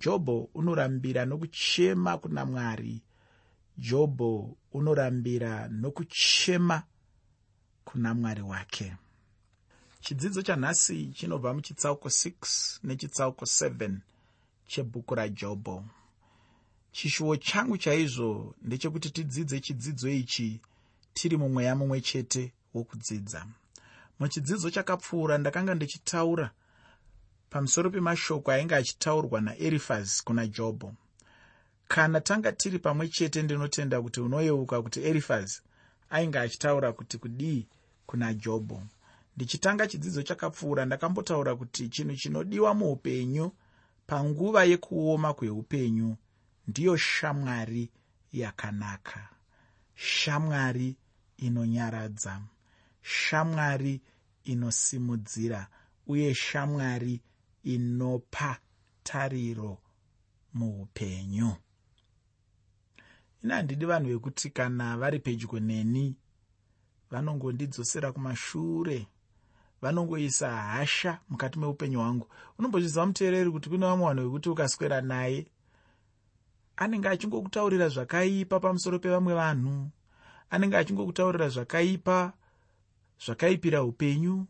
[0.00, 3.02] jobho unorambira nokuchema kuna mwari.
[3.78, 6.82] Jobho unorambira nokuchema
[7.84, 8.96] kuna mwari wake.
[10.00, 13.96] Chidzidzo chanhasi chinobva muchitsauko 6 nechitsauko 7
[14.66, 15.84] chebhuku rajobho
[16.92, 20.60] chishuwo changu chaizvo ndechekuti tidzidze chidzidzo ichi
[21.14, 23.46] tiri mumweya mumwe chete wokudzidza.
[24.18, 26.50] Muchidzidzo chakapfuura ndakanga ndichitaura
[27.50, 30.94] pamusoro pemashoko ainge achitaurwa naerifasi kuna jobho.
[31.88, 35.62] Kana tanga tiri pamwe chete ndinotenda kuti unoyeuka kuti erifasi
[36.10, 37.66] ainge achitaura kuti kudii
[38.06, 38.82] kuna jobho.
[39.36, 43.52] Ndichitanga chidzidzo chakapfuura ndakambotaura kuti chinhu chinodiwa muupenyu
[44.06, 46.16] panguva yekuoma kweupenyu
[46.68, 47.90] ndiyo shamwari
[48.32, 49.28] yakanaka.
[49.94, 50.96] Shamwari
[51.36, 52.40] inonyaradza
[53.02, 54.00] shamwari
[54.44, 55.66] inosimudzira
[56.06, 57.20] uye shamwari
[57.64, 58.58] inopa
[59.02, 59.78] tariro
[60.54, 61.52] muupenyu.
[63.44, 66.16] Ina handidi vanhu vekuti kana vari pedyo neni.
[67.10, 69.06] Vanongondidzosera kumashure.
[69.82, 72.26] Vanongoisa hasha mukati meupenyu hwangu.
[72.58, 75.46] Unombozviziva muteereri kuti kune vamwe vanhu vekuti ukaswera naye?
[76.76, 79.90] Anenge achingokutaurira zvakaipa pamusoro pevamwe vanhu.
[80.50, 82.32] Anenge achingokutaurira zvakaipa
[83.24, 84.46] zvakaipira upenyu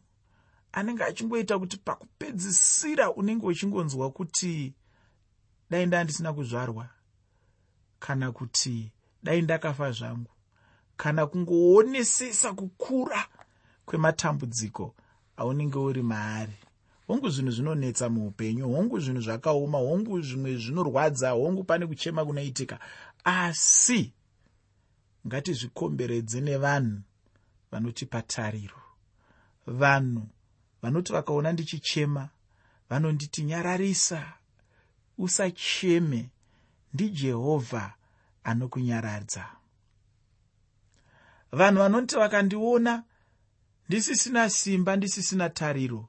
[0.73, 4.75] anenge achingoita kuti pakupedzisira unenge uchingonzwa kuti
[5.71, 6.89] dai ndandisina kuzvarwa
[7.99, 10.31] kana kuti dai ndakafa zvangu
[10.97, 13.27] kana kungoonesesa kukura
[13.87, 14.95] kwematambudziko
[15.37, 16.59] aunenge uri maari.
[17.07, 22.79] Hongu zvinhu zvinonetsa muupenyu hongu zvinhu zvakaoma hongu zvimwe zvinorwadza hongu pane kuchema kunoitika.
[23.25, 24.13] Asi
[25.27, 27.01] ngatizvikomberedze nevanhu
[27.71, 28.83] vanotipa tariro
[29.67, 30.29] vanhu
[30.83, 32.29] vanoti vakaona ndichichema
[32.91, 34.33] vanonditi nyararisa
[35.19, 36.31] usacheme.
[36.95, 37.95] Ndijehovha
[38.45, 39.47] anokunyaradza.
[41.53, 43.05] Vanhu vanoti vakandiona
[43.89, 46.09] ndisisina simba ndisisina tariro.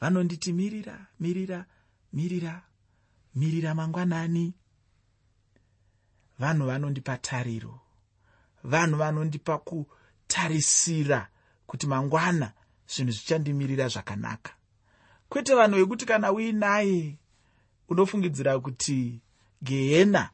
[0.00, 1.66] Vanonditi mirira mirira
[2.12, 2.62] mirira
[3.34, 4.54] mirira mangwanani.
[6.38, 7.80] Vanhu vanondipa tariro.
[8.64, 11.28] Vanhu vanondipa kutarisira
[11.66, 12.52] kuti mangwana
[12.88, 14.52] zvinhu zvichandimirira zvakanaka.
[15.28, 17.16] Kwete vanhu vekuti kana uinaye
[17.88, 19.20] unofungidzira kuti
[19.62, 20.30] gehena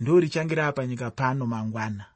[0.00, 2.06] ndo richange rava panyika pano mangwana.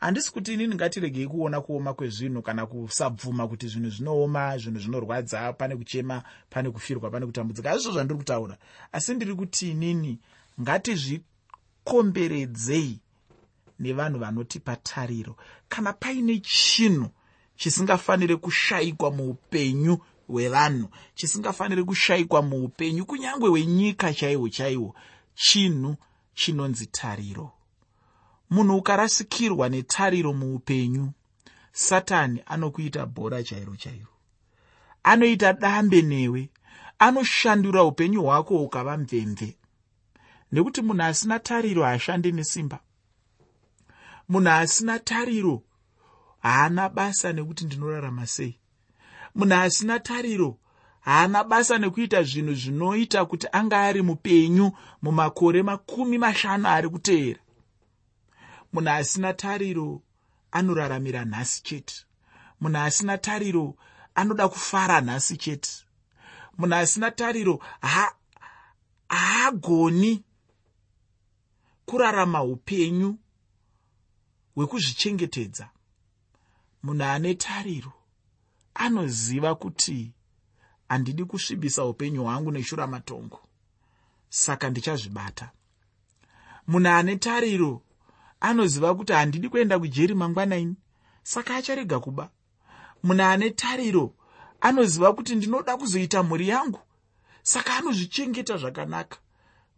[0.00, 5.76] Handisi kuti inini ngatiregei kuona kuoma kwezvinhu kana kusabvuma kuti zvinhu zvinooma zvinhu zvinorwadza pane
[5.76, 7.70] kuchema pane kufirwa pane kutambudzika.
[7.70, 8.56] Hazvizvo zvandiri kutaura.
[8.92, 10.18] Asi ndiri kuti inini
[10.60, 13.00] ngatizvikomberedzei
[13.78, 15.36] nevanhu vanotipa tariro.
[15.68, 17.10] Kana paine chinhu
[17.60, 19.98] chisingafaniri kushayikwa muupenyu
[20.28, 24.94] hwevanhu chisingafaniri kushayikwa muupenyu kunyange hwenyika chaihwo chaihwo
[25.34, 25.96] chinhu
[26.34, 27.52] chinonzi tariro.
[28.50, 31.12] Munhu ukarasikirwa netariro muupenyu
[31.72, 34.08] satani anokuita bhora chairo chairo.
[35.02, 36.50] Anoita dambe newe
[36.98, 39.56] anoshandura upenyu hwako hukava mvemve.
[40.52, 42.80] Nekuti munhu asina tariro haashandi nesimba.
[44.28, 45.62] Munhu asina tariro
[46.40, 48.58] haana basa nekuti ndinorarama sei.
[49.34, 50.58] Munhu asina tariro
[51.00, 57.40] haana basa nekuita zvinhu zvinoita kuti anga ari mupenyu mumakore makumi mashanu ari kuteera.
[58.72, 60.02] Munhu asina tariro
[60.52, 61.94] anoraramira nhasi chete.
[62.60, 63.76] Munhu asina tariro
[64.14, 65.70] anoda kufara nhasi chete.
[66.58, 67.62] Munhu asina tariro
[69.08, 70.20] haagoni ha,
[71.86, 73.18] kurarama upenyu
[74.54, 75.68] hwekuzvichengetedza
[76.82, 77.92] munhu ane tariro
[78.74, 80.12] anoziva kuti
[80.88, 83.40] handidi kusvibisa upenyu hwangu neshuramatongo
[84.28, 85.50] saka ndichazvibata.
[86.66, 87.82] Munhu ane tariro
[88.40, 90.76] anoziva kuti handidi kuenda kujeri mangwanaini
[91.22, 92.30] saka acharega kuba.
[93.02, 94.14] Munhu ane tariro
[94.60, 96.80] anoziva kuti ndinoda kuzoita mhuri yangu
[97.42, 99.18] saka anozvichengeta zvakanaka.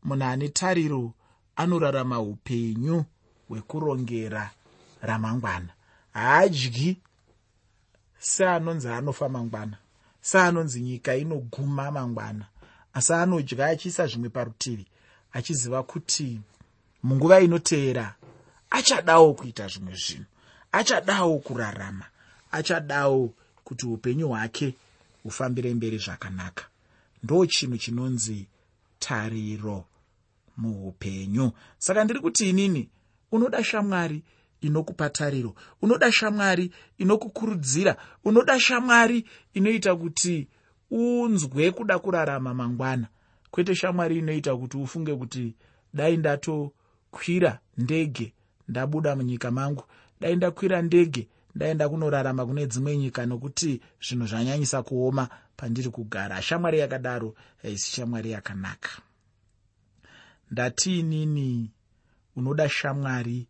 [0.04, 1.14] Munhu ane tariro
[1.56, 3.04] anorarama upenyu
[3.48, 4.50] hwekurongera
[5.02, 5.72] ramangwana
[6.12, 6.96] haadyi
[8.18, 9.76] seanonzi anofa mangwana.
[10.20, 12.46] Seanonzi nyika inoguma mangwana.
[12.94, 14.86] Asi anodya achiisa zvimwe parutivi
[15.32, 16.40] achiziva kuti
[17.02, 18.14] munguva inoteera
[18.70, 20.24] achadawo kuita zvimwe zvinhu.
[20.72, 22.06] Achadawo kurarama.
[22.52, 23.34] Achadawo
[23.64, 24.74] kuti upenyu hwake
[25.22, 26.64] hufambire mberi zvakanaka.
[27.22, 28.46] Ndo chinhu chinonzi
[28.98, 29.84] tariro
[30.56, 32.88] muupenyu saka ndiri kuti inini
[33.32, 34.22] unoda shamwari
[34.62, 35.54] inokupa tariro.
[35.82, 37.96] Unoda shamwari inokukurudzira.
[38.24, 39.24] Unoda shamwari
[39.54, 40.48] inoita kuti
[40.90, 43.06] unzwe kuda kurarama mangwana.
[43.50, 45.54] Kwete shamwari inoita kuti ufunge kuti
[45.94, 48.32] dai ndatokwira ndege
[48.68, 49.84] ndabuda munyika mangu.
[50.20, 56.42] Dai ndakwira ndege ndaenda kunorarama kune dzimwe nyika nokuti zvinhu zvanyanyisa kuoma pandiri kugara.
[56.42, 58.90] Shamwari yakadaro haisi shamwari yakanaka.
[60.50, 61.70] Ndatiinini
[62.36, 63.46] unoda shamwari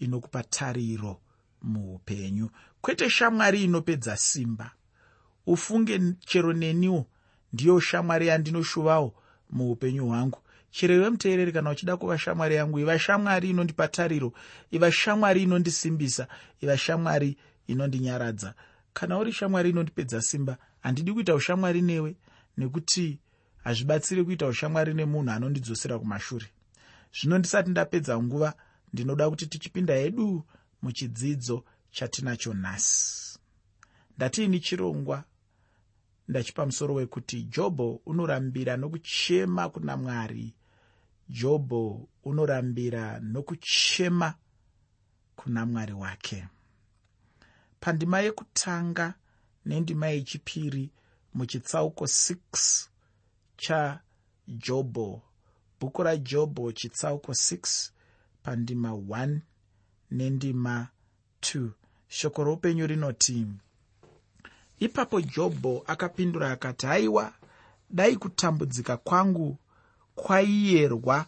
[0.00, 1.20] inokupa tariro
[1.62, 2.50] muupenyu.
[2.80, 4.70] Kwete shamwari inopedza simba.
[5.46, 7.06] Ufunge chero neniwo
[7.52, 9.14] ndiyo shamwari yandinoshuvawo
[9.50, 10.38] muupenyu hwangu.
[10.70, 14.32] Chero iwe muteereri kana uchida kuva shamwari yangu iva shamwari inondipa tariro
[14.70, 16.28] iva shamwari inondisimbisa
[16.60, 17.36] iva shamwari
[17.66, 18.54] inondinyaradza.
[18.92, 22.16] Kana uri shamwari inondipedza simba handidi kuita ushamwari newe
[22.56, 23.18] nekuti
[23.64, 26.46] hazvibatsiri kuita ushamwari nemunhu anondidzosera kumashure.
[27.20, 28.54] Zvino ndisati ndapedza nguva
[28.92, 30.44] ndinoda kuti tichipinda hedu
[30.82, 33.38] muchidzidzo chatinacho nhasi.
[34.16, 35.24] Ndatiini chirongwa?
[36.28, 40.54] Ndachipa musoro wekuti jobho unorambira nokuchema kuna mwari.
[41.28, 44.34] Jobho unorambira nokuchema
[45.36, 46.48] kuna mwari wake.
[47.80, 49.14] Pandima yekutanga
[49.66, 50.90] nendima yechipiri
[51.34, 52.88] muchitsauko 6
[53.56, 55.22] chajobho
[55.80, 57.90] bhuku rajobho chitsauko 6
[58.42, 59.38] pandima 1
[60.10, 60.88] nendima
[61.40, 61.68] 2
[62.08, 63.46] shoko roupenyu rinoti
[64.78, 67.32] ipapo jobho akapindura akati haiwa
[67.90, 69.58] dai kutambudzika kwangu
[70.14, 71.26] kwaiyerwa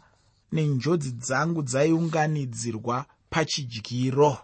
[0.53, 4.39] nenjodzi dzangu dzaiunganidzirwa pachidyiro.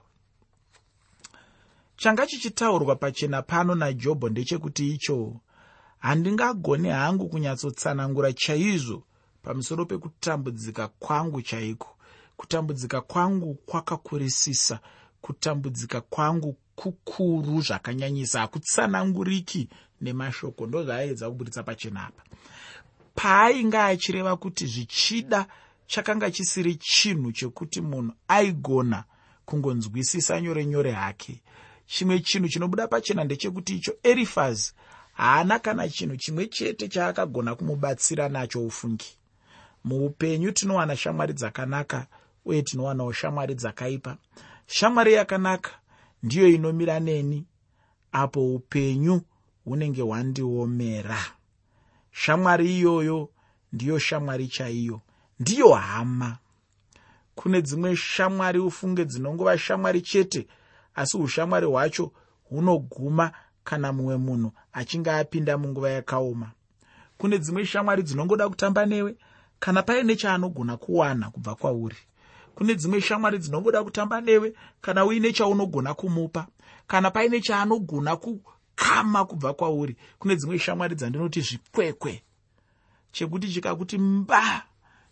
[1.97, 5.41] Changa chichitaurwa pachena pano najobho ndechekuti icho
[5.99, 9.03] handingagone hangu kunyatsotsanangura chaizvo
[9.43, 11.97] pamusoro pekutambudzika kwangu chaiko
[12.38, 14.81] kutambudzika kwangu kwakakurisisa.
[15.20, 19.69] Kutambudzika kwangu kukuru zvakanyanyisa hakutsananguriki
[20.00, 22.23] nemashoko ndozvaaedza kuburitsa pachena apa.
[23.14, 25.46] Paainge achireva kuti zvichida
[25.87, 29.05] chakanga chisiri chinhu chekuti munhu aigona
[29.44, 31.43] kungonzwisisa nyore nyore hake.
[31.87, 34.73] Chimwe chinhu chinobuda pachena ndechekuti icho erifazi
[35.12, 39.19] haana kana chinhu chimwe chete chaakagona kumubatsira nacho ufungi.
[39.84, 42.06] Muupenyu tinowana shamwari dzakanaka
[42.48, 44.16] uye tinowanawo shamwari dzakaipa.
[44.66, 45.70] Shamwari yakanaka
[46.22, 47.46] ndiyo inomira neni
[48.12, 49.20] apo upenyu
[49.64, 51.18] hunenge hwandiomera.
[52.12, 53.30] Shamwari iyoyo
[53.72, 55.00] ndiyo shamwari chaiyo
[55.40, 56.38] ndiyo hama.
[57.34, 60.46] Kune dzimwe shamwari ufunge dzinongova shamwari chete
[60.94, 62.12] asi ushamwari hwacho
[62.44, 63.32] hunoguma
[63.64, 66.50] kana mumwe munhu achinge apinda munguva yakaoma.
[67.18, 69.16] Kune dzimwe shamwari dzinongoda kutamba newe
[69.58, 71.96] kana paine chaanogona kuwana kubva kwauri
[72.58, 76.46] kune dzimwe shamwari dzinongoda kutamba newe kana uine chaunogona kumupa.
[76.87, 82.22] Kana paine chaanogona kukama kubva kwauri kune dzimwe shamwari dzandinoti zvikwekwe.
[83.12, 84.62] Chekuti chikakuti mba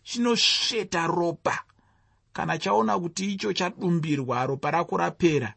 [0.03, 1.63] chinosveta ropa.
[2.33, 5.55] Kana chaona kuti icho chadumbirwa ropa rako rapera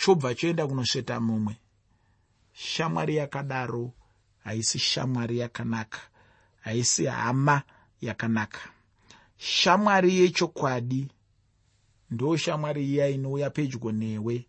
[0.00, 1.56] chobva choenda kunosveta mumwe.
[2.52, 3.92] Shamwari yakadaro
[4.44, 5.98] haisi shamwari yakanaka.
[6.60, 7.62] Haisi hama
[8.00, 8.60] yakanaka.
[9.38, 11.08] Shamwari yechokwadi
[12.12, 14.46] ndo shamwari iya inouya pedyo newe.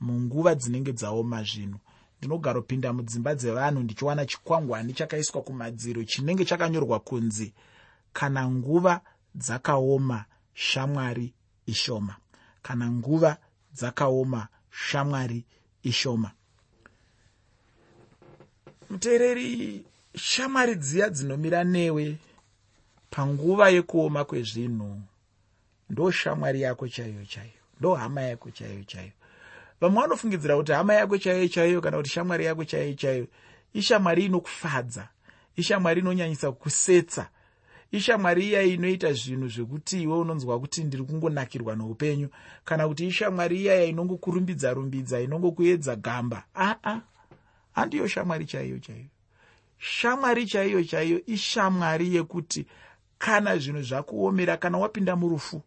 [0.00, 1.78] Munguva dzinenge dzaoma zvinhu
[2.18, 7.54] ndinogaropinda mudzimba dzevanhu ndichiwana chikwangwani chakaiswa kumadziro chinenge chakanyorwa kunzi
[8.12, 9.00] kana nguva
[9.34, 10.24] dzakaoma
[10.54, 11.32] shamwari
[11.66, 12.16] ishoma.
[12.62, 13.36] Kana nguva
[13.74, 15.44] dzakaoma shamwari
[15.82, 16.30] ishoma.
[18.90, 22.18] Muteereri shamwari dziya dzinomira newe.
[23.10, 25.00] Panguva yekuoma kwezvinhu
[25.90, 29.12] ndo shamwari yako chaiyo chaiyo ndo hama yako chaiyo chaiyo.
[29.80, 33.26] Vamwe vanofungidzira kuti hama yako chaiyo chaiyo kana kuti shamwari yako chaiyo chaiyo
[33.74, 35.08] ishamwari inokufadza
[35.56, 37.28] ishamwari inonyanyisa kusetsa
[37.90, 42.28] ishamwari iya inoita zvinhu zvekuti iwe unonzwa kuti ndiri kungonakirwa noupenyu
[42.64, 47.00] kana kuti ishamwari iyaya inongokurumbidza rumbidza inongokuedza gamba aa
[47.72, 49.06] handiyo shamwari chaiyo chaiyo.
[49.78, 52.66] Shamwari chaiyo chaiyo ishamwari yekuti
[53.18, 55.62] kana zvinhu zvakuomera kana wapinda murufu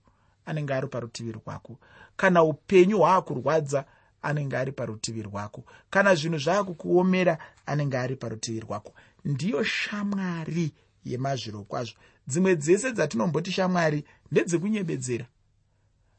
[0.50, 1.80] anenge ari parutivi rwako.
[2.18, 3.86] Kana upenyu hwaakurwadza
[4.22, 5.64] anenge ari parutivi rwako.
[5.90, 8.94] Kana zvinhu zvaakukuomera anenge ari parutivi rwako.
[9.26, 10.72] Ndiyo shamwari
[11.06, 11.98] yemazviro kwazvo.
[12.28, 15.26] Dzimwe dzese dzatinomboti shamwari ndedzekunyebedzera.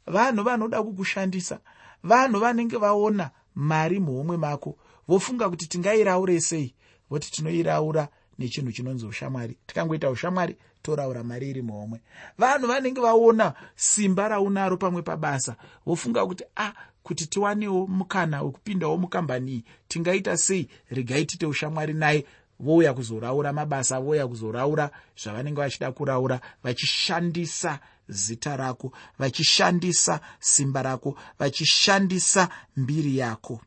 [0.06, 1.60] Vanhu vanoda kukushandisa
[2.02, 4.76] vanhu vanenge vaona mari muhomwe mako
[5.08, 6.74] vofunga kuti tingairaure sei
[7.10, 8.08] voti tinoiraura
[8.38, 9.58] nechinhu chinonzi ushamwari.
[9.66, 12.00] Tikangoita ushamwari toraura mari iri muhomwe.
[12.38, 15.56] Vanhu vanenge vaona simba raunaro pamwe pabasa
[15.86, 16.72] vofunga kuti a ah,
[17.02, 19.64] kuti tiwanewo mukana wekupindawo mukambani iyi.
[19.88, 20.68] Tingaita sei?
[20.90, 22.26] Regai tite ushamwari naye.
[22.60, 32.48] Vouya kuzoraura mabasa vouya kuzoraura zvavanenge vachida kuraura vachishandisa zita rako vachishandisa simba rako vachishandisa
[32.76, 33.60] mbiri yako.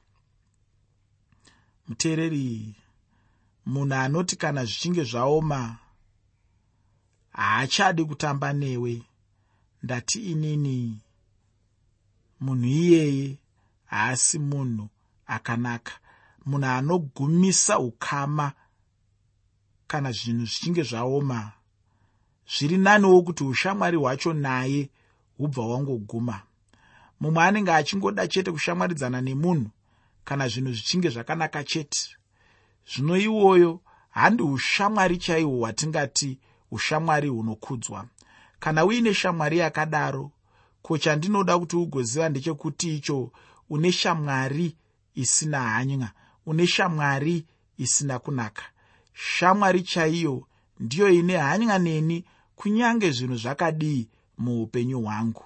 [1.88, 2.76] Muteereri
[3.66, 5.78] munhu anoti kana zvichinge zvaoma
[7.34, 9.04] haachadi kutamba newe.
[9.84, 11.00] Ndati inini
[12.40, 13.38] munhu iyeye
[13.86, 14.90] haasi munhu
[15.28, 15.94] akanaka.
[16.46, 18.52] Munhu anogumisa ukama
[19.88, 21.52] kana zvinhu zvichinge zvaoma
[22.58, 24.90] zviri naniwo kuti ushamwari hwacho naye
[25.38, 26.42] hubva hwangoguma
[27.20, 29.70] mumwe anenge achingoda chete kushamwaridzana nemunhu
[30.24, 32.18] kana zvinhu zvichinge zvakanaka chete.
[32.90, 36.40] Zvino iwoyo handi ushamwari chaihwo hwatingati
[36.74, 38.06] ushamwari hunokudzwa.
[38.60, 40.32] Kana uine shamwari yakadaro
[40.82, 43.32] ko chandinoda kuti ugoziva ndechekuti icho
[43.70, 44.76] une shamwari
[45.16, 46.12] isina hanya
[46.46, 47.46] une shamwari
[47.78, 48.64] isina kunaka.
[49.14, 50.48] Shamwari chaiyo
[50.80, 52.26] ndiyo ine hanya neni
[52.56, 55.46] kunyange zvinhu zvakadii muupenyu hwangu.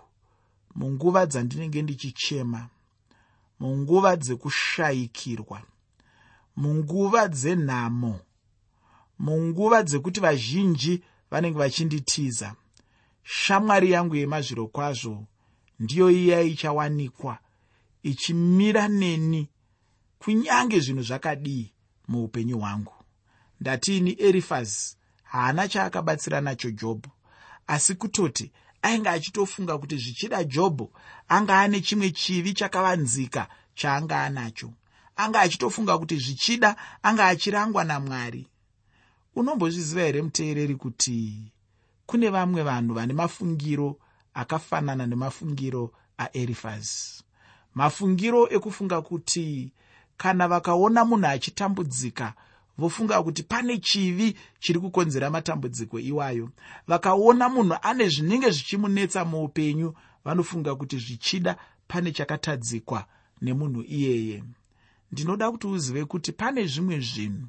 [0.75, 2.69] Munguva dzandinenge ndichichema
[3.60, 5.62] munguva dzekushayikirwa
[6.55, 8.19] munguva dzenhamo
[9.19, 12.55] munguva dzekuti vazhinji vanenge vachinditiza
[13.24, 15.25] shamwari yangu yemazviro kwazvo
[15.79, 17.38] ndiyo iya ichawanikwa
[18.03, 19.50] ichimira neni
[20.19, 21.74] kunyange zvinhu zvakadii
[22.07, 22.93] muupenyu hwangu.
[23.62, 27.12] Ndatiini erifazi haana chaakabatsira nacho jobho.
[27.67, 30.91] Asi kutoti ainge achitofunga kuti zvichida jobho
[31.27, 34.74] anga ane chimwe chivi chakavanzika chaanga anacho.
[35.15, 38.48] Anga achitofunga kuti zvichida anga achirangwa namwari
[39.38, 41.51] unombozviziva here muteereri kuti
[42.06, 43.98] kune vamwe vanhu vane mafungiro
[44.34, 47.24] akafanana nemafungiro aerifazi
[47.75, 49.72] mafungiro ekufunga kuti
[50.17, 52.34] kana vakaona munhu achitambudzika
[52.77, 56.50] vofunga kuti pane chivi chiri kukonzera matambudziko iwayo.
[56.88, 59.94] Vakaona munhu ane zvinenge zvichimunetsa muupenyu
[60.25, 63.06] vanofunga kuti zvichida pane chakatadzikwa
[63.41, 64.44] nemunhu iyeye.
[65.12, 67.48] Ndinoda kuti uzive kuti pane zvimwe zvinhu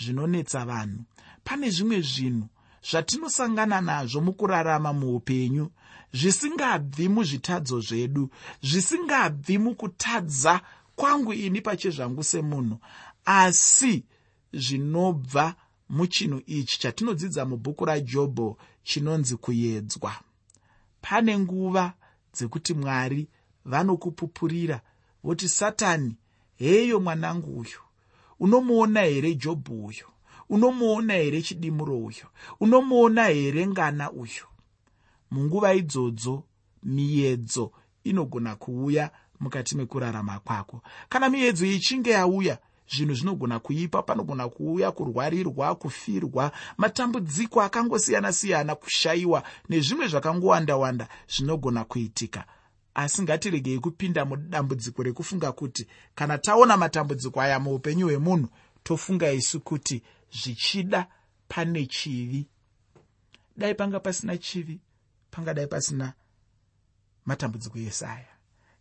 [0.00, 1.04] zvinonetsa vanhu.
[1.44, 2.48] Pane zvimwe zvinhu
[2.90, 5.70] zvatinosangana nazvo mukurarama muupenyu
[6.12, 8.30] zvisingabvi muzvitadzo zvedu
[8.62, 10.60] zvisingabvi mukutadza
[10.96, 12.78] kwangu ini pachezvangu semunhu
[13.24, 14.04] asi
[14.52, 15.54] zvinobva
[15.88, 20.12] muchinhu ichi chatinodzidza mubhuku rajobho chinonzi kuedzwa
[21.00, 21.92] pane nguva
[22.34, 23.28] dzekuti mwari
[23.64, 24.80] vanokupupurira
[25.24, 26.16] voti satani
[26.56, 27.89] heyo mwanangu uyu
[28.40, 30.06] unomuona here jobho uyu?
[30.48, 32.26] Unomuona here chidimuro uyu?
[32.60, 34.44] Unomuona here ngana uyu?
[35.30, 36.42] Munguva idzodzo
[36.82, 37.72] miedzo
[38.04, 40.82] inogona kuuya mukati mekurarama kwako.
[41.08, 50.06] Kana miedzo ichinge yauya zvinhu zvinogona kuipa panogona kuuya kurwarirwa kufirwa matambudziko akangosiyana-siyana kushayiwa nezvimwe
[50.08, 52.44] zvakangowanda-wanda zvinogona kuitika
[52.94, 58.48] asi ngatiregei kupinda mudambudziko rekufunga kuti kana taona matambudziko aya muupenyu hwemunhu
[58.82, 61.06] tofunga isu kuti zvichida
[61.48, 62.46] pane chivi.
[63.56, 64.80] Dai panga pasina chivi
[65.30, 66.14] pangadai pasina
[67.24, 68.34] matambudziko ese aya.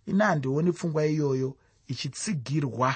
[0.06, 2.96] Ina handioni pfungwa iyoyo ichitsigirwa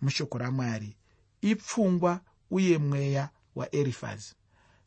[0.00, 0.96] mushoko ramwari.
[1.40, 2.20] Ipfungwa
[2.50, 4.34] uye mweya waerifazi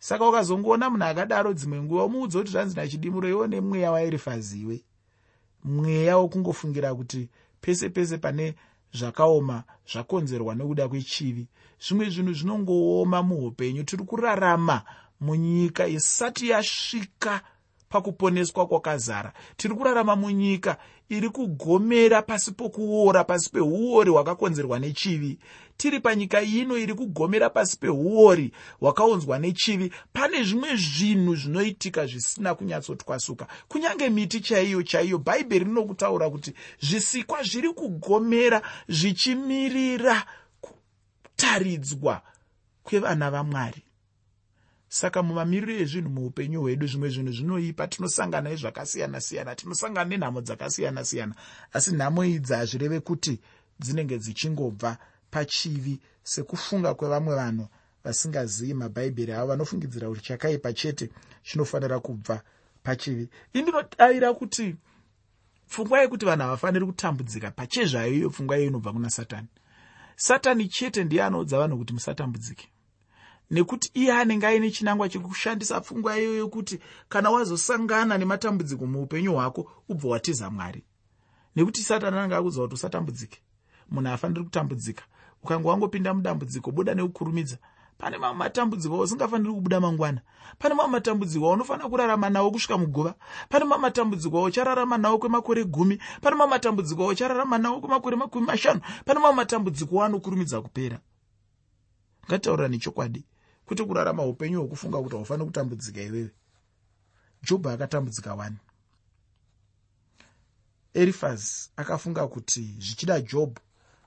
[0.02, 4.78] saka ukazongoona munhu akadaro dzimwe nguva umuudza kuti zvanzi nachidimuro iwo nemweya waerifazi iwe
[5.64, 7.30] mweya wokungofungira kuti
[7.62, 8.56] pese pese pane
[8.94, 11.48] zvakaoma zvakonzerwa nekuda kwechivi.
[11.80, 14.82] Zvimwe zvinhu zvinongooma muupenyu tiri kurarama
[15.22, 17.42] munyika isati yasvika
[17.92, 19.34] pakuponeswa kwakazara.
[19.58, 20.78] Tiri kurarama munyika
[21.10, 25.38] iri kugomera pasi pokuora pasi peuori hwakakonzerwa nechivi.
[25.78, 29.92] Tiri panyika ino iri kugomera pasi peuori hwakaonzwa nechivi.
[30.14, 37.70] Pane zvimwe zvinhu zvinoitika zvisina kunyatsotwasuka kunyange miti chaiyo chaiyo bhaibheri rinokutaura kuti zvisikwa zviri
[37.74, 40.26] kugomera zvichimirira
[40.62, 42.22] kutaridzwa
[42.84, 43.84] kwevana vamwari
[44.94, 51.34] saka mumamiriro ezvinhu muupenyu hwedu zvimwe zvinhu zvinoipa tinosangana nezvakasiyana-siyana tinosangana nenhamo dzakasiyana-siyana
[51.74, 53.40] asi nhamo idzi hazvireve kuti
[53.80, 54.98] dzinenge dzichingobva
[55.32, 57.66] pachivi sekufunga kwevamwe vanhu
[58.04, 61.10] vasingazivi mabhaibheri avo vanofungidzira kuti chakaipa chete
[61.44, 62.42] chinofanira kubva
[62.84, 63.30] pachivi.
[63.54, 64.76] Indinodavira kuti
[65.70, 69.48] pfungwa yekuti vanhu havafaniri kutambudzika pachezvayo iyo pfungwa iyo inobva kuna satani.
[70.16, 72.71] Satani chete ndiye anoudza vanhu kuti musatambudzike
[73.52, 76.80] nekuti iye anenge aine chinangwa chekushandisa pfungwa iyo yokuti
[77.10, 80.84] kana wazosangana nematambudziko muupenyu hwako ubva watiza mwari.
[81.56, 83.40] Nekuti satani anenge akuudza kuti usatambudzike.
[83.90, 85.04] Munhu haafaniri kutambudzika.
[85.44, 87.58] Ukange wangopinda mudambudziko buda neukurumidza.
[87.98, 90.22] Pane mamwe matambudziko ausingafaniri kubuda mangwana.
[90.60, 93.16] Pane mamwe matambudziko aunofanira kurarama nawo kusvika muguva.
[93.50, 96.02] Pane mamwe matambudziko auchararama nawo kwemakore gumi.
[96.22, 98.82] Pane mamwe matambudziko auchararama nawo kwemakore makumi mashanu.
[99.06, 101.00] Pane mamwe matambudziko anokurumidza kupera.
[102.28, 103.26] Ngataurira nechokwadi
[103.72, 106.30] kwete kurarama upenyu hwekufunga kuti haufaniri kutambudzika iwewe.
[107.44, 108.52] Jobho akatambudzika 1
[110.94, 113.62] erifas akafunga kuti zvichida jobho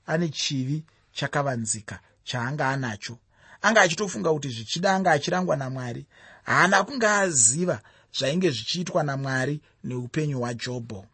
[0.07, 3.19] ane chivi chakavanzika chaanga anacho.
[3.63, 6.07] Anga achitofunga kuti zvichida anga achirangwa namwari.
[6.43, 7.81] Haana kunge aziva
[8.19, 11.07] zvainge zvichiitwa namwari neupenyu hwajobho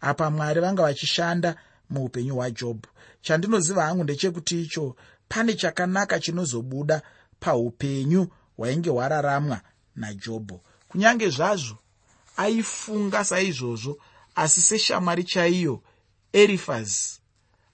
[0.00, 1.56] apa mwari vanga vachishanda
[1.90, 2.88] muupenyu hwajobho
[3.20, 4.96] chandinoziva hangu ndechekuti icho
[5.28, 7.02] pane chakanaka chinozobuda
[7.40, 9.60] paupenyu hwainge hwararamwa
[9.96, 10.60] najobho.
[10.88, 11.78] Kunyange zvazvo
[12.36, 13.98] aifunga saizvozvo
[14.34, 15.82] asi seshamwari chaiyo
[16.32, 17.20] erifas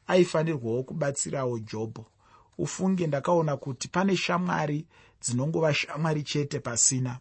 [0.06, 2.06] aifanirwawo kubatsirawo jobho.
[2.59, 4.87] Ufunge ndakaona kuti pane shamwari
[5.23, 7.18] dzinongova shamwari chete pasina.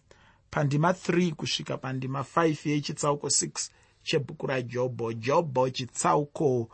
[0.52, 3.70] Pandima 3 kusvika pandima 5 yechitsauko 6
[4.04, 6.70] chebhuku rajobho jobho chitsauko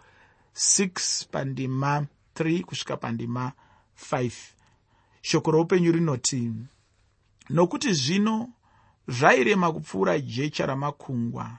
[0.55, 3.51] 6 pandima 3 kusvika pandima
[4.11, 4.31] 5
[5.21, 6.51] shoko roupenyu rinoti
[7.49, 8.49] nokuti zvino
[9.07, 11.51] zvairema kupfuura jecha ramakungwa.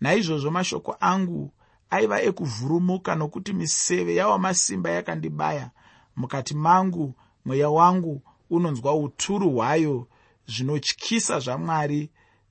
[0.00, 1.52] Naizvozvo mashoko angu
[1.90, 5.70] aiva ekuvhurumuka nokuti miseve yawamasimba yakandibaya.
[6.16, 7.14] Mukati mangu
[7.44, 10.06] mweya wangu unonzwa uturu hwayo
[10.46, 12.10] zvinotyisa zvamwari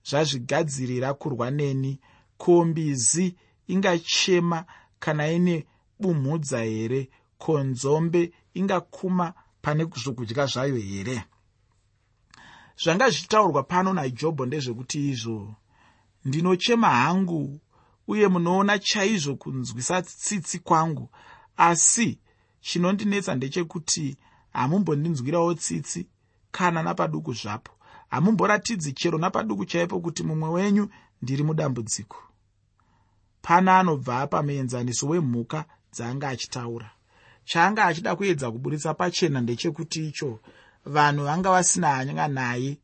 [0.10, 2.00] zvazvigadzirira kurwa neni.
[2.38, 3.36] Ko mbizi
[3.68, 4.66] ingachema
[5.00, 5.66] kana ine
[6.00, 7.10] bumhudza here?
[7.38, 11.24] Ko nzombe ingakuma pane zvokudya zvayo here?
[12.84, 15.56] Zvanga zvichitaurwa pano najobho ndezvekuti izvo
[16.26, 17.60] ndinochema hangu
[18.08, 21.10] uye munoona chaizvo kunzwisa tsitsi kwangu
[21.58, 22.20] asi
[22.62, 24.18] chinondinetsa ndechekuti
[24.54, 26.08] hamumbondinzwirawo tsitsi
[26.52, 27.72] kana napaduku zvapo.
[28.10, 30.90] Hamumboratidzi chero napaduku chaipo kuti mumwe wenyu
[31.22, 32.18] ndiri mudambudziko.
[33.42, 36.92] Pana anobva pamuenzaniso wemhuka dzaanga achitaura
[37.50, 40.40] chaanga achida kuedza kuburitsa pachena ndechekuti icho
[40.86, 42.78] vanhu vanga vasina hanya naye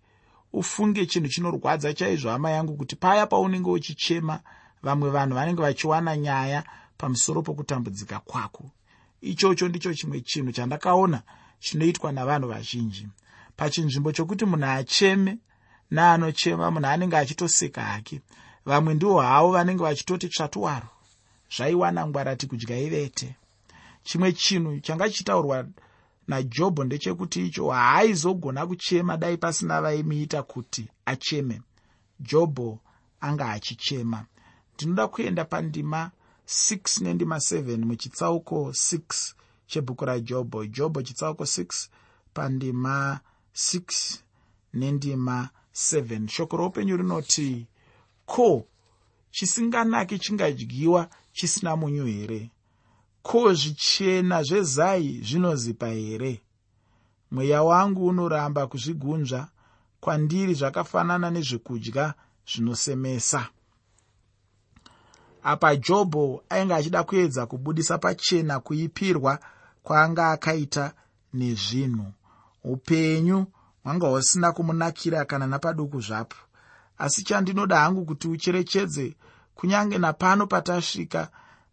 [0.54, 4.40] ufunge chinhu chinorwadza chaizvo hama yangu kuti paya paunenge uchichema
[4.84, 6.64] vamwe vanhu vanenge vachiwana nyaya
[6.98, 8.64] pamusoro pokutambudzika kwako.
[9.22, 11.22] Ichocho ndicho chimwe chinhu chandakaona
[11.60, 13.08] chinoitwa navanhu vazhinji.
[13.58, 15.38] Pachinzvimbo chokuti munhu acheme
[15.92, 18.22] neanochema munhu anenge achitoseka hake
[18.66, 20.90] vamwe ndiwo havo vanenge vachitoti tsvatuwaro
[21.56, 23.36] zvaiwana ngwarati kudya ivete
[24.08, 25.58] chimwe chinhu changa chichitaurwa
[26.28, 31.62] najobho ndechekuti icho haaizogona kuchema dai pasina vaimuita kuti acheme.
[32.20, 32.80] Jobho
[33.22, 34.26] anga achichema.
[34.74, 36.12] Ndinoda kuenda pandima
[36.48, 39.34] 6 nendima 7 muchitsauko 6
[39.68, 40.66] chebhuku rajobho.
[40.66, 41.90] Jobho chitsauko 6
[42.34, 43.20] pandima
[43.56, 44.18] 6
[44.74, 47.68] nendima 7 shoko roupenyu rinoti
[48.26, 48.68] ko
[49.32, 52.52] chisinganaki chingadyiwa chisina munyu here
[53.26, 56.42] ko zvichena zvezai zvinozipa here?
[57.32, 59.48] Mweya wangu unoramba kuzvigunzva
[60.00, 62.14] kwandiri zvakafanana nezvekudya
[62.50, 63.48] zvinosemesa.
[65.44, 69.40] Apa jobho ainge achida kuedza kubudisa pachena kuipirwa
[69.84, 70.94] kwaanga akaita
[71.34, 72.08] nezvinhu.
[72.64, 73.46] Upenyu
[73.84, 76.38] hwanga husina kumunakira kana napaduku zvapo.
[76.98, 79.16] Asi chandinoda hangu kuti ucherechedze
[79.56, 81.30] kunyange napano patasvika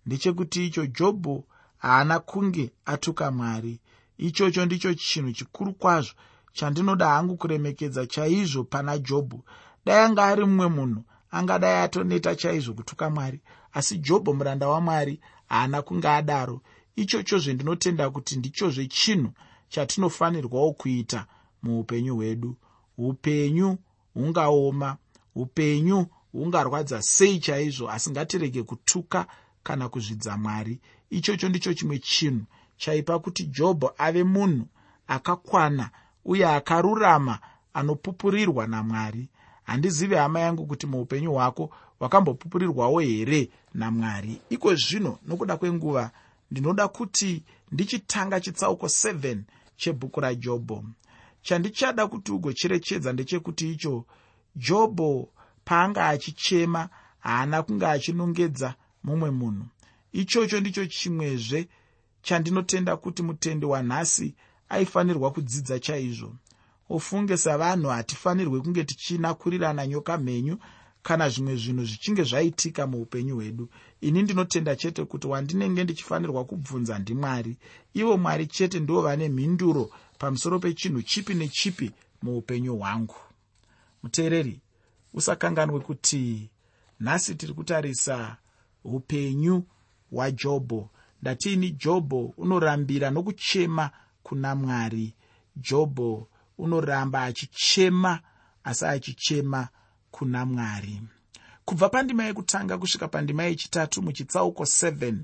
[0.06, 1.44] ndechekuti icho jobho
[1.78, 3.80] haana kunge atuka mwari.
[4.18, 6.14] Ichocho ndicho chinhu chikuru kwazvo
[6.52, 9.44] chandinoda hangu kuremekedza chaizvo pana jobho.
[9.84, 13.40] Dai anga ari mumwe munhu angadai atoneta chaizvo kutuka mwari
[13.72, 16.60] asi jobho muranda wamwari haana kunge adaro.
[16.96, 19.30] Ichocho zvendinotenda kuti ndichozve chinhu
[19.68, 21.26] chatinofanirwawo kuita
[21.62, 22.56] muupenyu hwedu.
[22.98, 23.78] Upenyu
[24.14, 24.96] hungaoma
[25.34, 29.26] upenyu hungarwadza sei chaizvo asi ngatirege kutuka
[29.62, 30.78] kana kuzvidza mwari.
[31.10, 32.44] Ichocho ndicho chimwe chinhu
[32.76, 34.66] chaipa kuti jobho ave munhu
[35.06, 35.90] akakwana
[36.24, 37.38] uye akarurama
[37.74, 39.28] anopupurirwa namwari.
[39.64, 44.40] Handizivi hama yangu kuti muupenyu hwako hwakambopupurirwawo here namwari?
[44.50, 46.10] Iko zvino nokuda kwenguva
[46.50, 49.38] ndinoda kuti ndichitanga chitsauko 7
[49.76, 50.84] chebhuku rajobho.
[51.42, 54.04] Chandichada kuti ugocherechedza ndechekuti icho
[54.56, 55.28] jobho
[55.64, 59.64] paanga achichema haana kunge achinongedza mumwe munhu.
[60.12, 61.68] Ichocho ndicho chimwezve
[62.22, 64.34] chandinotenda kuti mutendi wanhasi
[64.68, 66.34] aifanirwa kudzidza chaizvo.
[66.88, 70.58] Ufunge savanhu hatifanirwi kunge tichinakurirana nyoka mhenyu
[71.02, 73.68] kana zvimwe zvinhu zvichinge zvaitika muupenyu hwedu.
[74.00, 77.56] Ini ndinotenda chete kuti wandinenge ndichifanirwa kubvunza ndimwari.
[77.94, 81.90] Ivo mwari chete ndivo vane mhinduro pamusoro pechinhu chipi nechipi
[82.22, 83.16] muupenyu hwangu.
[84.02, 84.60] Muteereri
[85.14, 86.50] usakanganwe kuti
[87.00, 88.36] nhasi tiri kutarisa
[88.84, 89.64] upenyu
[90.10, 90.90] hwajobho.
[91.22, 93.90] Ndatiini jobho unorambira nokuchema
[94.22, 95.14] kuna mwari.
[95.56, 98.20] Jobho unoramba achichema
[98.64, 99.68] asi achichema
[100.10, 101.02] kuna mwari.
[101.64, 105.16] Kubva pandima yekutanga kusvika pandima yechitatu muchitsauko 7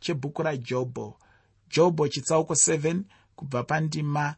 [0.00, 1.18] chebhuku rajobho.
[1.70, 3.02] Jobho chitsauko 7
[3.36, 4.34] kubva pandima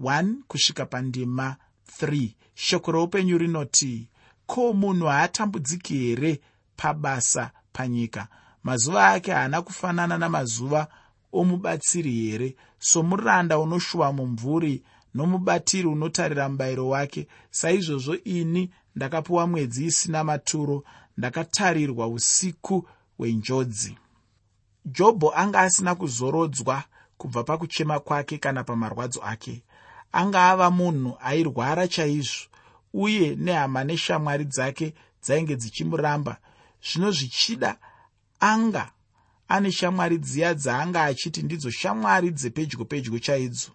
[0.00, 1.56] 1 kusvika pandima
[2.02, 4.08] 3 shoko roupenyu rinoti
[4.46, 6.40] ko munhu haatambudziki here
[6.80, 8.28] pabasa panyika.
[8.62, 10.86] Mazuva ake haana kufanana namazuva
[11.32, 12.56] omubatsiri here?
[12.78, 14.82] Somuranda unoshuva mumvuri
[15.14, 17.28] nomubatiri unotarira mubayiro wake.
[17.50, 20.84] Saizvozvo ini ndakapiwa mwedzi isina maturo
[21.16, 23.98] ndakatarirwa usiku hwenjodzi.
[24.84, 26.82] Jobho anga asina kuzorodzwa
[27.16, 29.62] kubva pakuchema kwake kana pamarwadzo ake.
[30.12, 32.46] Anga ava munhu airwara chaizvo
[32.94, 36.36] uye nehama neshamwari dzake dzainge dzichimuramba
[36.82, 37.76] zvino zvichida
[38.40, 38.90] anga
[39.48, 43.70] ane shamwari dziya dzaanga achiti ndidzo shamwari dzepedyo pedyo chaidzo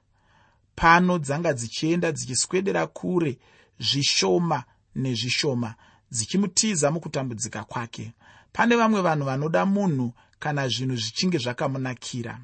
[0.76, 3.38] pano dzanga dzichienda dzichiswedera kure
[3.80, 4.64] zvishoma
[4.96, 5.76] nezvishoma
[6.12, 8.14] dzichimutiza mukutambudzika kwake.
[8.54, 12.40] Pane vamwe vanhu vanoda munhu kana zvinhu zvichinge zvakamunakira.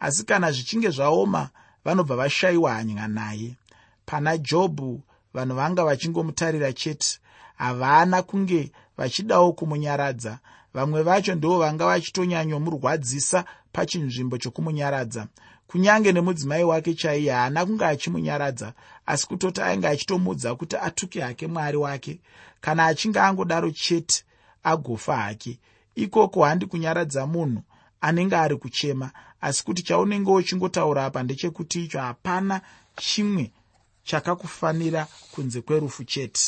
[0.00, 1.50] Asi kana zvichinge zvaoma
[1.84, 3.56] vanobva vashayiwa hanya naye.
[4.06, 5.02] Pana jobhu
[5.34, 7.18] vanhu vanga vachingomutarira chete
[7.56, 10.38] havana kunge vachidawo kumunyaradza.
[10.74, 15.26] Vamwe vacho ndivo vanga vachitonyanyomurwadzisa pachinzvimbo chokumunyaradza
[15.66, 18.72] kunyange nemudzimai wake chaiye haana kunge achimunyaradza
[19.06, 22.20] asi kutoti ainge achitomudza kuti atuke hake mwari wake.
[22.60, 24.24] Kana achinge angodaro chete
[24.62, 25.58] agofa hake.
[25.94, 27.62] Ikoko handi kunyaradza munhu
[28.00, 32.60] anenge ari kuchema asi kuti chaunenge uchingotaura apa ndechekuti icho hapana
[32.96, 33.52] chimwe
[34.04, 36.40] chakakufanira kunze kwerufu chete.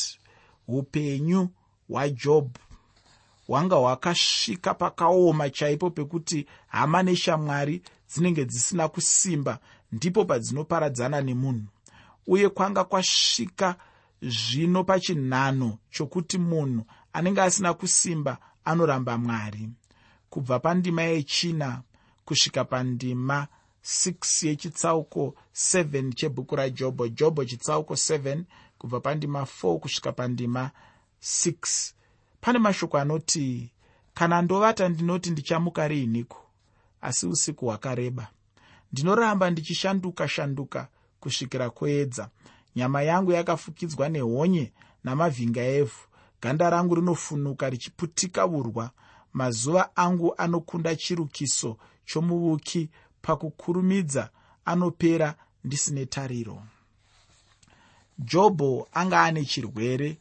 [0.69, 1.49] Upenyu
[1.90, 2.61] hwajobhu
[3.46, 9.59] hwanga hwakasvika pakaoma chaipo pekuti hama neshamwari dzinenge dzisina kusimba
[9.92, 11.66] ndipo padzinoparadzana nemunhu.
[12.26, 13.76] Uye kwanga kwasvika
[14.22, 19.68] zvino pachinhano chokuti munhu anenge asina kusimba anoramba mwari.
[20.31, 21.83] Kubva pandima yechina
[22.24, 23.46] kusvika pandima
[23.85, 28.42] 6 yechitsauko 7 chebhuku rajobho jobho chitsauko 7
[28.79, 30.70] kubva pandima 4 kusvika pandima
[31.23, 31.93] 6
[32.41, 33.71] pane mashoko anoti
[34.15, 36.47] kana ndovata ndinoti ndichamuka riiniko
[37.01, 38.29] asi usiku hwakareba.
[38.93, 40.89] Ndinoramba ndichishanduka shanduka
[41.21, 42.29] kusvikira kuedza.
[42.77, 44.73] Nyama yangu yakafukidzwa nehonye
[45.05, 45.99] namavhinga evhu.
[46.43, 48.91] Ganda rangu rinofunuka richiputika urwa.
[49.33, 52.91] Mazuva angu anokunda chirukiso chomuvuki.
[53.23, 54.31] Pakukurumidza
[54.65, 56.63] anopera ndisine tariro.
[58.19, 60.19] Jobho anga ane chirwere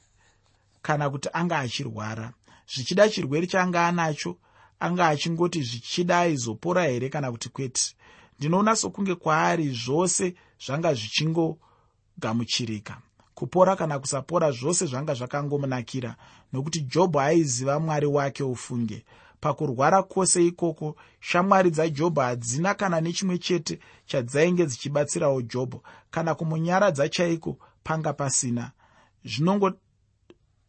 [0.82, 2.34] kana kuti anga achirwara.
[2.74, 4.38] Zvichida chirwere chaanga anacho
[4.80, 7.96] anga achingoti zvichida aizopora here kana kuti kwete.
[8.40, 12.98] Ndinoona sokunge kwaari zvose zvanga zvichingogamuchirika.
[13.34, 16.16] Kupora kana kusapora zvose zvanga zvakangomunakira
[16.54, 19.06] nokuti jobho aiziva mwari wake ufunge.
[19.42, 27.58] Pakurwara kwose ikoko shamwari dzajobho hadzina kana nechimwe chete chadzainge dzichibatsirawo jobho kana kumunyaradza chaiko
[27.84, 28.72] panga pasina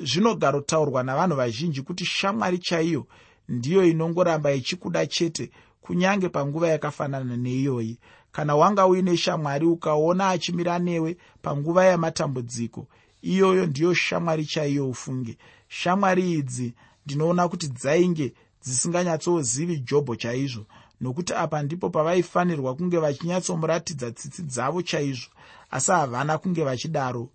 [0.01, 3.07] zvinogarotaurwa navanhu vazhinji kuti shamwari chaiyo
[3.49, 7.99] ndiyo inongoramba ichikuda chete kunyange panguva yakafanana neiyoyi.
[8.33, 12.87] Kana wanga uine shamwari ukaona achimira newe panguva yamatambudziko
[13.23, 15.39] iyoyo ndiyo shamwari chaiyo ufunge.
[15.69, 16.75] Shamwari idzi
[17.07, 20.67] ndinoona kuti dzainge dzisinganyatsozivi jobho chaizvo
[21.01, 25.31] nokuti apa ndipo pavaifanirwa kunge vachinyatsomuratidza tsitsi dzavo chaizvo
[25.71, 27.29] asi havana kunge vachidaro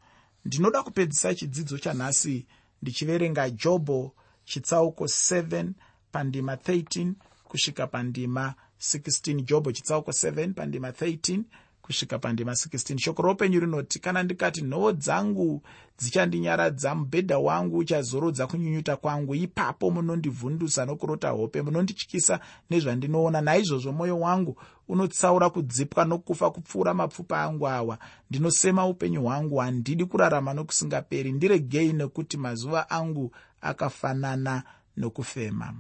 [0.45, 2.45] ndinoda kupedzisa chidzidzo chanhasi
[2.81, 5.71] ndichiverenga jobho chitsauko 7
[6.11, 11.43] pandima 13 kusvika pandima 16 jobho chitsauko 7 pandima 13
[11.85, 15.61] kusvika pandima 16 shoko roupenyu rinoti kana ndikati nhoo dzangu
[15.99, 23.41] dzichandinyaradza mubhedha wangu uchazorodza kunyunyuta kwangu ipapo munondivhundusa nokurota hope munondityisa nezvandinoona.
[23.41, 27.97] Naizvozvo mwoyo wangu unotsaura kudzipwa nokufa kupfuura mapfupa angu awa.
[28.29, 31.31] Ndinosema upenyu hwangu handidi kurarama nokusingaperi.
[31.31, 34.63] Ndiregei nekuti mazuva angu akafanana
[34.97, 35.73] nokufema.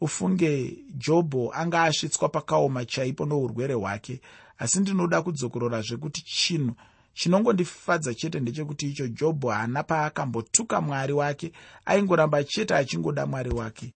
[0.00, 4.20] Ufunge jobho anga asvitswa pakaoma chaipo nourwere hwake
[4.62, 6.74] asi ndinoda kudzokorora zvekuti chinhu
[7.14, 11.52] chinongondifadza chete ndechekuti icho jobho haana paakambotuka mwari wake
[11.84, 13.90] aingoramba chete achingoda mwari wake